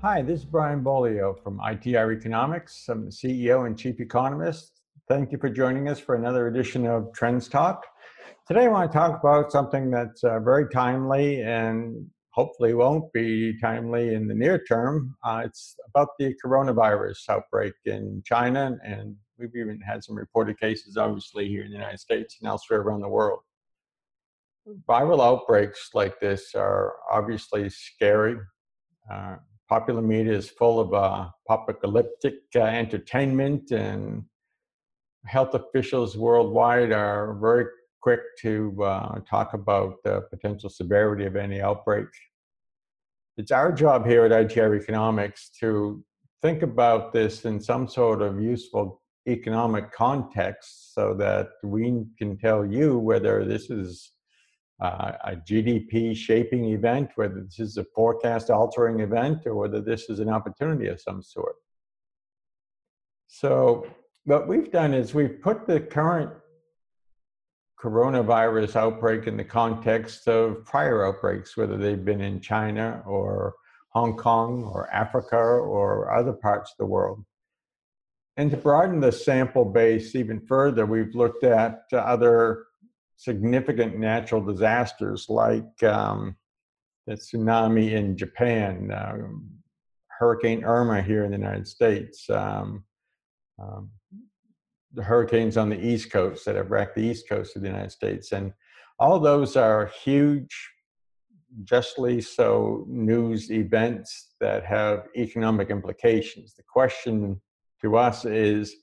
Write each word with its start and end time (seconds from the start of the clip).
Hi, 0.00 0.22
this 0.22 0.38
is 0.38 0.44
Brian 0.44 0.84
Beaulieu 0.84 1.34
from 1.42 1.58
ITR 1.58 2.16
Economics. 2.16 2.88
I'm 2.88 3.06
the 3.06 3.10
CEO 3.10 3.66
and 3.66 3.76
Chief 3.76 3.98
Economist. 3.98 4.80
Thank 5.08 5.32
you 5.32 5.38
for 5.38 5.48
joining 5.48 5.88
us 5.88 5.98
for 5.98 6.14
another 6.14 6.46
edition 6.46 6.86
of 6.86 7.12
Trends 7.12 7.48
Talk. 7.48 7.84
Today 8.46 8.66
I 8.66 8.68
want 8.68 8.92
to 8.92 8.96
talk 8.96 9.18
about 9.18 9.50
something 9.50 9.90
that's 9.90 10.22
uh, 10.22 10.38
very 10.38 10.68
timely 10.72 11.42
and 11.42 12.06
hopefully 12.30 12.74
won't 12.74 13.12
be 13.12 13.58
timely 13.60 14.14
in 14.14 14.28
the 14.28 14.36
near 14.36 14.62
term. 14.68 15.16
Uh, 15.24 15.42
it's 15.44 15.74
about 15.88 16.10
the 16.20 16.32
coronavirus 16.44 17.28
outbreak 17.28 17.72
in 17.84 18.22
China, 18.24 18.78
and 18.84 19.16
we've 19.36 19.56
even 19.56 19.80
had 19.80 20.04
some 20.04 20.14
reported 20.14 20.60
cases, 20.60 20.96
obviously, 20.96 21.48
here 21.48 21.64
in 21.64 21.72
the 21.72 21.76
United 21.76 21.98
States 21.98 22.36
and 22.40 22.48
elsewhere 22.48 22.82
around 22.82 23.00
the 23.00 23.08
world. 23.08 23.40
Viral 24.88 25.20
outbreaks 25.20 25.90
like 25.92 26.20
this 26.20 26.54
are 26.54 26.92
obviously 27.10 27.68
scary. 27.68 28.36
Uh, 29.12 29.38
popular 29.68 30.02
media 30.02 30.32
is 30.32 30.48
full 30.48 30.80
of 30.80 30.94
uh, 30.94 31.28
apocalyptic 31.48 32.34
uh, 32.56 32.60
entertainment, 32.60 33.70
and 33.70 34.24
health 35.26 35.54
officials 35.54 36.16
worldwide 36.16 36.92
are 36.92 37.34
very 37.40 37.66
quick 38.00 38.20
to 38.40 38.74
uh, 38.82 39.18
talk 39.28 39.54
about 39.54 39.96
the 40.04 40.22
potential 40.30 40.70
severity 40.70 41.26
of 41.26 41.36
any 41.36 41.60
outbreak. 41.60 42.06
It's 43.36 43.52
our 43.52 43.70
job 43.70 44.06
here 44.06 44.24
at 44.24 44.32
ITR 44.32 44.80
Economics 44.80 45.50
to 45.60 46.02
think 46.42 46.62
about 46.62 47.12
this 47.12 47.44
in 47.44 47.60
some 47.60 47.88
sort 47.88 48.22
of 48.22 48.40
useful 48.40 49.02
economic 49.28 49.92
context 49.92 50.94
so 50.94 51.14
that 51.14 51.48
we 51.62 52.04
can 52.16 52.38
tell 52.38 52.64
you 52.64 52.98
whether 52.98 53.44
this 53.44 53.68
is 53.70 54.12
uh, 54.80 55.12
a 55.24 55.36
GDP 55.36 56.16
shaping 56.16 56.66
event, 56.66 57.10
whether 57.16 57.42
this 57.42 57.58
is 57.58 57.76
a 57.76 57.84
forecast 57.84 58.50
altering 58.50 59.00
event, 59.00 59.46
or 59.46 59.54
whether 59.54 59.80
this 59.80 60.08
is 60.08 60.20
an 60.20 60.28
opportunity 60.28 60.86
of 60.86 61.00
some 61.00 61.22
sort. 61.22 61.56
So, 63.26 63.86
what 64.24 64.46
we've 64.46 64.70
done 64.70 64.94
is 64.94 65.14
we've 65.14 65.40
put 65.40 65.66
the 65.66 65.80
current 65.80 66.30
coronavirus 67.80 68.76
outbreak 68.76 69.26
in 69.26 69.36
the 69.36 69.44
context 69.44 70.28
of 70.28 70.64
prior 70.64 71.06
outbreaks, 71.06 71.56
whether 71.56 71.76
they've 71.76 72.04
been 72.04 72.20
in 72.20 72.40
China 72.40 73.02
or 73.06 73.54
Hong 73.90 74.16
Kong 74.16 74.64
or 74.64 74.90
Africa 74.92 75.36
or 75.36 76.12
other 76.12 76.32
parts 76.32 76.72
of 76.72 76.76
the 76.78 76.86
world. 76.86 77.24
And 78.36 78.50
to 78.50 78.56
broaden 78.56 79.00
the 79.00 79.10
sample 79.10 79.64
base 79.64 80.14
even 80.14 80.40
further, 80.40 80.86
we've 80.86 81.14
looked 81.14 81.42
at 81.42 81.82
other 81.92 82.66
significant 83.18 83.98
natural 83.98 84.40
disasters 84.40 85.26
like 85.28 85.82
um, 85.82 86.36
the 87.06 87.14
tsunami 87.14 87.90
in 87.90 88.16
Japan, 88.16 88.92
uh, 88.92 89.16
Hurricane 90.06 90.64
Irma 90.64 91.02
here 91.02 91.24
in 91.24 91.32
the 91.32 91.36
United 91.36 91.66
States, 91.66 92.30
um, 92.30 92.84
um, 93.60 93.90
the 94.94 95.02
hurricanes 95.02 95.56
on 95.56 95.68
the 95.68 95.84
East 95.84 96.12
Coast 96.12 96.44
that 96.44 96.54
have 96.54 96.70
wrecked 96.70 96.94
the 96.94 97.02
East 97.02 97.28
Coast 97.28 97.56
of 97.56 97.62
the 97.62 97.68
United 97.68 97.90
States. 97.90 98.30
And 98.30 98.52
all 99.00 99.18
those 99.18 99.56
are 99.56 99.90
huge, 100.02 100.56
justly 101.64 102.20
so, 102.20 102.84
news 102.88 103.50
events 103.50 104.34
that 104.40 104.64
have 104.64 105.08
economic 105.16 105.70
implications. 105.70 106.54
The 106.54 106.62
question 106.62 107.40
to 107.82 107.96
us 107.96 108.24
is 108.24 108.76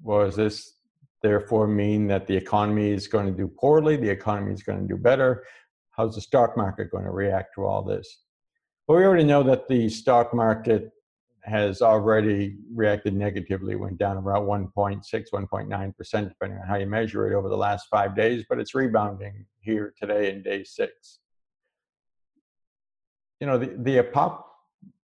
was 0.00 0.36
this 0.36 0.77
therefore 1.22 1.66
mean 1.66 2.06
that 2.08 2.26
the 2.26 2.36
economy 2.36 2.90
is 2.90 3.06
going 3.08 3.26
to 3.26 3.32
do 3.32 3.48
poorly, 3.48 3.96
the 3.96 4.08
economy 4.08 4.52
is 4.52 4.62
going 4.62 4.80
to 4.80 4.86
do 4.86 4.96
better. 4.96 5.44
How's 5.90 6.14
the 6.14 6.20
stock 6.20 6.56
market 6.56 6.90
going 6.90 7.04
to 7.04 7.10
react 7.10 7.54
to 7.56 7.64
all 7.64 7.82
this? 7.82 8.22
Well, 8.86 8.98
we 8.98 9.04
already 9.04 9.24
know 9.24 9.42
that 9.42 9.68
the 9.68 9.88
stock 9.88 10.32
market 10.32 10.90
has 11.42 11.82
already 11.82 12.56
reacted 12.74 13.14
negatively, 13.14 13.74
went 13.74 13.98
down 13.98 14.16
about 14.16 14.46
1.6, 14.46 15.02
1.9%, 15.12 16.28
depending 16.28 16.58
on 16.58 16.66
how 16.66 16.76
you 16.76 16.86
measure 16.86 17.30
it 17.30 17.36
over 17.36 17.48
the 17.48 17.56
last 17.56 17.88
five 17.90 18.14
days, 18.14 18.44
but 18.48 18.58
it's 18.58 18.74
rebounding 18.74 19.46
here 19.60 19.94
today 20.00 20.30
in 20.30 20.42
day 20.42 20.62
six. 20.62 21.18
You 23.40 23.46
know, 23.46 23.58
the, 23.58 23.74
the 23.78 23.96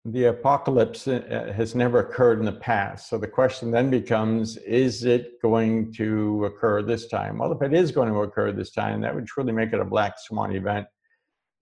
the 0.05 0.27
apocalypse 0.27 1.09
uh, 1.09 1.53
has 1.57 1.75
never 1.75 2.01
occurred 2.01 2.39
in 2.39 2.45
the 2.45 2.53
past. 2.53 3.09
So 3.09 3.17
the 3.17 3.27
question 3.27 3.71
then 3.71 3.89
becomes 3.89 4.59
is 4.59 5.05
it 5.05 5.41
going 5.41 5.93
to 5.95 6.45
occur 6.45 6.83
this 6.83 7.07
time? 7.09 7.39
Well, 7.39 7.53
if 7.53 7.63
it 7.63 7.73
is 7.73 7.91
going 7.91 8.13
to 8.13 8.21
occur 8.21 8.53
this 8.53 8.71
time, 8.71 9.01
that 9.01 9.15
would 9.15 9.27
truly 9.27 9.53
make 9.53 9.73
it 9.73 9.81
a 9.81 9.85
black 9.85 10.17
swan 10.19 10.55
event 10.55 10.87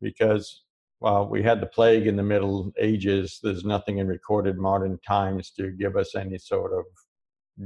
because 0.01 0.65
while 0.99 1.29
we 1.29 1.43
had 1.43 1.61
the 1.61 1.67
plague 1.67 2.07
in 2.07 2.17
the 2.17 2.23
Middle 2.23 2.73
Ages, 2.79 3.39
there's 3.43 3.65
nothing 3.65 3.99
in 3.99 4.09
recorded 4.09 4.59
modern 4.59 4.99
times 5.07 5.51
to 5.53 5.71
give 5.71 5.97
us 5.97 6.15
any 6.15 6.39
sort 6.39 6.73
of 6.73 6.85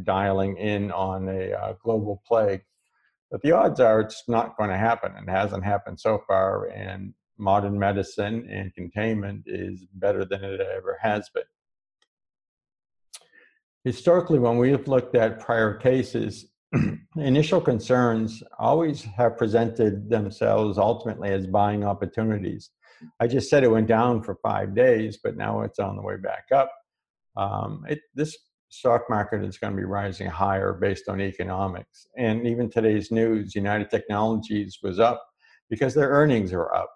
dialing 0.05 0.57
in 0.59 0.91
on 0.93 1.29
a 1.29 1.53
uh, 1.53 1.73
global 1.83 2.23
plague. 2.27 2.63
But 3.31 3.43
the 3.43 3.53
odds 3.53 3.81
are 3.81 4.01
it's 4.01 4.25
not 4.29 4.57
going 4.57 4.71
to 4.71 4.77
happen 4.77 5.13
and 5.17 5.29
hasn't 5.29 5.65
happened 5.65 6.01
so 6.01 6.23
far. 6.27 6.67
And 6.67 7.15
modern 7.39 7.79
medicine 7.79 8.49
and 8.51 8.75
containment 8.75 9.45
is 9.47 9.85
better 9.95 10.25
than 10.25 10.43
it 10.45 10.61
ever 10.61 10.99
has 11.01 11.29
been. 11.35 11.45
Historically, 13.85 14.39
when 14.39 14.59
we've 14.59 14.89
looked 14.89 15.15
at 15.15 15.39
prior 15.39 15.75
cases, 15.75 16.47
initial 17.17 17.61
concerns 17.61 18.43
always 18.59 19.03
have 19.03 19.39
presented 19.39 20.11
themselves 20.11 20.79
ultimately 20.79 21.31
as 21.31 21.47
buying 21.47 21.85
opportunities. 21.85 22.71
I 23.21 23.27
just 23.27 23.49
said 23.49 23.63
it 23.63 23.71
went 23.71 23.87
down 23.87 24.23
for 24.23 24.37
five 24.43 24.75
days, 24.75 25.19
but 25.23 25.37
now 25.37 25.61
it's 25.61 25.79
on 25.79 25.97
the 25.97 26.03
way 26.03 26.17
back 26.17 26.47
up. 26.53 26.73
Um, 27.37 27.85
it, 27.89 28.01
this 28.15 28.37
stock 28.71 29.03
market 29.09 29.45
is 29.45 29.59
going 29.59 29.73
to 29.73 29.77
be 29.77 29.85
rising 29.85 30.27
higher 30.27 30.73
based 30.73 31.09
on 31.09 31.21
economics. 31.21 32.07
And 32.17 32.47
even 32.47 32.71
today's 32.71 33.11
news, 33.11 33.55
United 33.55 33.91
Technologies 33.91 34.79
was 34.83 34.99
up 34.99 35.25
because 35.71 35.95
their 35.95 36.09
earnings 36.09 36.53
are 36.53 36.75
up. 36.75 36.91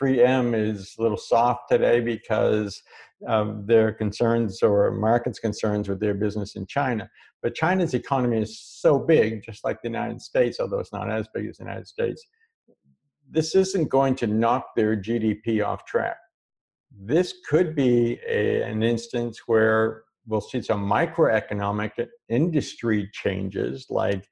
3M 0.00 0.54
is 0.54 0.94
a 0.98 1.02
little 1.02 1.16
soft 1.16 1.68
today 1.70 2.00
because 2.00 2.82
of 3.26 3.66
their 3.66 3.92
concerns 3.92 4.62
or 4.62 4.90
markets' 4.92 5.38
concerns 5.38 5.88
with 5.88 6.00
their 6.00 6.14
business 6.14 6.56
in 6.56 6.66
China. 6.66 7.08
But 7.42 7.54
China's 7.54 7.94
economy 7.94 8.38
is 8.38 8.60
so 8.60 8.98
big, 8.98 9.42
just 9.44 9.64
like 9.64 9.80
the 9.82 9.88
United 9.88 10.20
States, 10.20 10.58
although 10.60 10.78
it's 10.78 10.92
not 10.92 11.10
as 11.10 11.28
big 11.34 11.46
as 11.46 11.58
the 11.58 11.64
United 11.64 11.86
States. 11.86 12.24
This 13.30 13.54
isn't 13.54 13.88
going 13.88 14.16
to 14.16 14.26
knock 14.26 14.68
their 14.74 14.96
GDP 14.96 15.64
off 15.64 15.84
track. 15.84 16.16
This 16.98 17.34
could 17.48 17.76
be 17.76 18.18
a, 18.26 18.62
an 18.62 18.82
instance 18.82 19.42
where 19.46 20.02
we'll 20.26 20.40
see 20.40 20.60
some 20.60 20.88
microeconomic 20.88 21.92
industry 22.28 23.08
changes, 23.12 23.86
like 23.90 24.26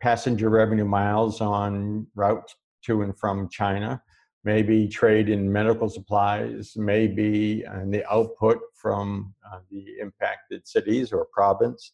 passenger 0.00 0.48
revenue 0.50 0.84
miles 0.84 1.40
on 1.40 2.06
routes 2.14 2.54
to 2.84 3.02
and 3.02 3.18
from 3.18 3.48
China 3.50 4.00
maybe 4.44 4.88
trade 4.88 5.28
in 5.28 5.52
medical 5.52 5.88
supplies, 5.88 6.72
maybe 6.76 7.64
uh, 7.66 7.84
the 7.86 8.04
output 8.10 8.58
from 8.74 9.34
uh, 9.50 9.58
the 9.70 9.98
impacted 10.00 10.66
cities 10.66 11.12
or 11.12 11.26
province. 11.32 11.92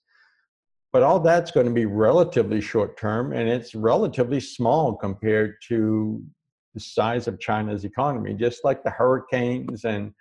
But 0.93 1.03
all 1.03 1.21
that's 1.21 1.51
going 1.51 1.67
to 1.67 1.73
be 1.73 1.87
relatively 1.87 2.61
short 2.61 2.97
term 2.97 3.33
and 3.33 3.49
it's 3.49 3.75
relatively 3.75 4.41
small 4.41 4.95
compared 4.95 5.57
to 5.69 6.23
the 6.73 6.81
size 6.81 7.27
of 7.27 7.41
China's 7.41 7.85
economy. 7.85 8.35
Just 8.35 8.65
like 8.65 8.85
the 8.85 8.91
hurricanes 8.91 9.85
and, 9.85 10.13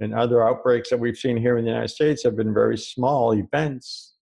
and 0.00 0.14
other 0.14 0.46
outbreaks 0.46 0.90
that 0.90 1.00
we've 1.00 1.16
seen 1.16 1.36
here 1.36 1.56
in 1.56 1.64
the 1.64 1.70
United 1.70 1.88
States 1.88 2.22
have 2.24 2.36
been 2.36 2.52
very 2.52 2.76
small 2.76 3.32
events 3.32 4.14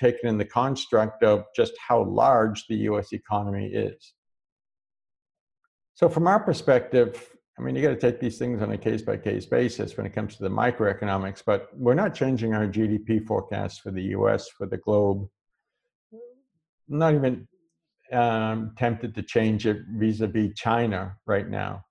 taken 0.00 0.28
in 0.28 0.38
the 0.38 0.44
construct 0.44 1.22
of 1.22 1.44
just 1.54 1.74
how 1.78 2.04
large 2.04 2.66
the 2.68 2.76
US 2.88 3.12
economy 3.12 3.66
is. 3.66 4.14
So, 5.94 6.08
from 6.08 6.26
our 6.26 6.40
perspective, 6.40 7.28
I 7.58 7.62
mean, 7.62 7.76
you 7.76 7.82
got 7.82 7.90
to 7.90 7.96
take 7.96 8.18
these 8.18 8.38
things 8.38 8.62
on 8.62 8.72
a 8.72 8.78
case 8.78 9.02
by 9.02 9.16
case 9.18 9.44
basis 9.46 9.96
when 9.96 10.06
it 10.06 10.14
comes 10.14 10.36
to 10.36 10.42
the 10.42 10.48
microeconomics, 10.48 11.42
but 11.44 11.68
we're 11.76 11.94
not 11.94 12.14
changing 12.14 12.54
our 12.54 12.66
GDP 12.66 13.26
forecast 13.26 13.82
for 13.82 13.90
the 13.90 14.02
US, 14.16 14.48
for 14.48 14.66
the 14.66 14.78
globe. 14.78 15.28
Not 16.88 17.14
even 17.14 17.46
um, 18.10 18.72
tempted 18.78 19.14
to 19.14 19.22
change 19.22 19.66
it 19.66 19.82
vis 19.90 20.20
a 20.20 20.26
vis 20.26 20.52
China 20.56 21.16
right 21.26 21.48
now. 21.48 21.84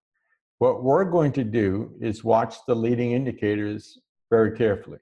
What 0.58 0.84
we're 0.84 1.06
going 1.06 1.32
to 1.34 1.44
do 1.44 1.94
is 2.02 2.24
watch 2.24 2.56
the 2.68 2.76
leading 2.76 3.12
indicators 3.14 4.00
very 4.30 4.56
carefully 4.58 5.00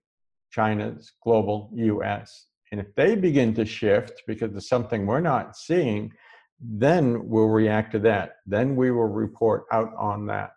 China's, 0.51 1.13
global, 1.23 1.69
US. 1.75 2.47
And 2.71 2.79
if 2.79 2.93
they 2.95 3.15
begin 3.15 3.53
to 3.55 3.65
shift 3.65 4.23
because 4.27 4.55
of 4.55 4.63
something 4.63 5.05
we're 5.05 5.19
not 5.19 5.55
seeing, 5.55 6.11
then 6.61 7.27
we'll 7.27 7.47
react 7.47 7.93
to 7.93 7.99
that. 7.99 8.37
Then 8.45 8.75
we 8.75 8.91
will 8.91 9.07
report 9.07 9.65
out 9.71 9.93
on 9.97 10.27
that. 10.27 10.51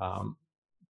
Um, 0.00 0.36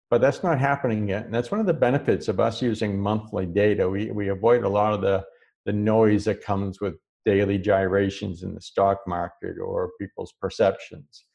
but 0.10 0.22
that's 0.22 0.44
not 0.44 0.60
happening 0.60 1.08
yet. 1.08 1.26
And 1.26 1.34
that's 1.34 1.52
one 1.52 1.60
of 1.60 1.66
the 1.66 1.74
benefits 1.74 2.28
of 2.28 2.40
us 2.40 2.62
using 2.62 3.00
monthly 3.00 3.46
data. 3.46 3.90
We, 3.90 4.12
we 4.12 4.30
avoid 4.30 4.64
a 4.64 4.70
lot 4.70 4.94
of 4.94 5.02
the, 5.02 5.24
the 5.66 5.74
noise 5.74 6.26
that 6.26 6.44
comes 6.44 6.80
with 6.80 6.96
daily 7.26 7.58
gyrations 7.58 8.44
in 8.44 8.54
the 8.54 8.62
stock 8.62 9.00
market 9.08 9.58
or 9.58 9.92
people's 10.00 10.34
perceptions. 10.40 11.26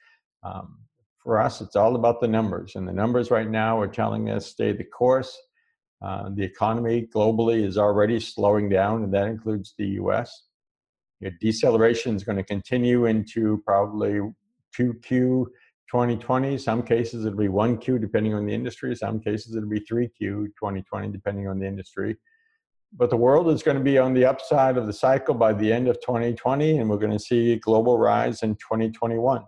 Um, 0.44 0.78
for 1.22 1.40
us, 1.40 1.60
it's 1.60 1.76
all 1.76 1.96
about 1.96 2.20
the 2.20 2.28
numbers. 2.28 2.76
And 2.76 2.86
the 2.86 2.92
numbers 2.92 3.30
right 3.30 3.48
now 3.48 3.80
are 3.80 3.88
telling 3.88 4.30
us 4.30 4.46
stay 4.46 4.72
the 4.72 4.84
course. 4.84 5.36
Uh, 6.00 6.30
the 6.34 6.44
economy 6.44 7.08
globally 7.12 7.64
is 7.64 7.76
already 7.76 8.20
slowing 8.20 8.68
down, 8.68 9.02
and 9.02 9.12
that 9.12 9.26
includes 9.26 9.74
the 9.76 9.86
US. 10.02 10.47
Your 11.20 11.32
deceleration 11.40 12.14
is 12.14 12.24
going 12.24 12.36
to 12.38 12.44
continue 12.44 13.06
into 13.06 13.62
probably 13.66 14.20
2Q 14.78 15.46
2020. 15.90 16.58
Some 16.58 16.82
cases 16.82 17.24
it'll 17.24 17.38
be 17.38 17.48
1Q 17.48 18.00
depending 18.00 18.34
on 18.34 18.46
the 18.46 18.54
industry. 18.54 18.94
Some 18.94 19.20
cases 19.20 19.56
it'll 19.56 19.68
be 19.68 19.80
3Q 19.80 20.10
2020 20.20 21.08
depending 21.08 21.48
on 21.48 21.58
the 21.58 21.66
industry. 21.66 22.16
But 22.96 23.10
the 23.10 23.16
world 23.16 23.48
is 23.50 23.62
going 23.62 23.76
to 23.76 23.82
be 23.82 23.98
on 23.98 24.14
the 24.14 24.24
upside 24.24 24.76
of 24.76 24.86
the 24.86 24.92
cycle 24.92 25.34
by 25.34 25.52
the 25.52 25.70
end 25.70 25.88
of 25.88 26.00
2020, 26.00 26.78
and 26.78 26.88
we're 26.88 26.96
going 26.96 27.12
to 27.12 27.18
see 27.18 27.56
global 27.56 27.98
rise 27.98 28.42
in 28.42 28.54
2021. 28.54 29.44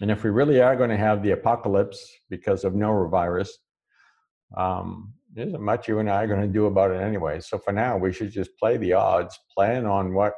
And 0.00 0.10
if 0.10 0.22
we 0.22 0.30
really 0.30 0.60
are 0.60 0.76
going 0.76 0.90
to 0.90 0.96
have 0.96 1.22
the 1.22 1.32
apocalypse 1.32 1.98
because 2.28 2.64
of 2.64 2.74
norovirus, 2.74 3.48
um, 4.56 5.14
there 5.36 5.46
isn't 5.46 5.62
much 5.62 5.86
you 5.86 5.98
and 5.98 6.08
I 6.08 6.24
are 6.24 6.26
going 6.26 6.40
to 6.40 6.48
do 6.48 6.64
about 6.64 6.90
it 6.90 7.02
anyway. 7.02 7.40
So 7.40 7.58
for 7.58 7.70
now, 7.70 7.98
we 7.98 8.10
should 8.10 8.30
just 8.30 8.56
play 8.58 8.78
the 8.78 8.94
odds, 8.94 9.38
plan 9.54 9.84
on 9.84 10.14
what 10.14 10.32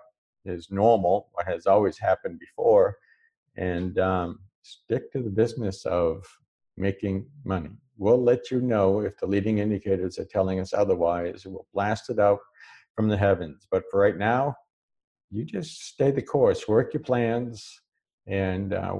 is 0.45 0.73
normal, 0.73 1.29
what 1.33 1.47
has 1.47 1.69
always 1.69 1.97
happened 1.97 2.41
before, 2.41 2.97
and 3.57 3.97
um, 4.01 4.41
stick 4.63 5.13
to 5.13 5.23
the 5.23 5.31
business 5.31 5.87
of 5.87 6.25
making 6.77 7.27
money. 7.45 7.71
We'll 7.97 8.23
let 8.23 8.51
you 8.51 8.61
know 8.61 9.01
if 9.01 9.17
the 9.19 9.27
leading 9.27 9.59
indicators 9.59 10.19
are 10.19 10.25
telling 10.25 10.59
us 10.59 10.73
otherwise. 10.73 11.47
We'll 11.47 11.69
blast 11.73 12.11
it 12.11 12.19
out 12.19 12.41
from 12.97 13.09
the 13.09 13.17
heavens. 13.17 13.69
But 13.71 13.85
for 13.93 14.01
right 14.01 14.17
now, 14.17 14.57
you 15.31 15.45
just 15.45 15.87
stay 15.87 16.11
the 16.11 16.23
course, 16.23 16.67
work 16.67 16.93
your 16.93 17.05
plans, 17.05 17.83
and 18.27 18.75
uh, 18.75 18.97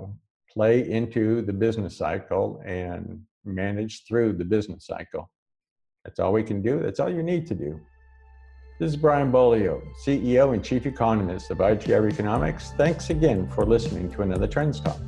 play 0.49 0.89
into 0.89 1.43
the 1.43 1.53
business 1.53 1.97
cycle 1.97 2.63
and 2.65 3.21
manage 3.45 4.05
through 4.07 4.35
the 4.35 4.45
business 4.45 4.87
cycle. 4.87 5.29
That's 6.05 6.21
all 6.21 6.33
we 6.33 6.43
can 6.43 6.63
do. 6.63 6.81
That's 6.81 7.01
all 7.01 7.11
you 7.11 7.23
need 7.23 7.47
to 7.49 7.55
do. 7.55 7.81
This 8.79 8.91
is 8.91 8.97
Brian 8.97 9.31
Beaulieu, 9.33 9.81
CEO 10.07 10.55
and 10.55 10.65
Chief 10.65 10.87
Economist 10.87 11.51
of 11.51 11.59
ITR 11.59 12.13
Economics. 12.13 12.71
Thanks 12.77 13.11
again 13.11 13.49
for 13.49 13.67
listening 13.67 14.11
to 14.13 14.23
another 14.23 14.47
Trends 14.47 14.81
Talk. 14.81 15.01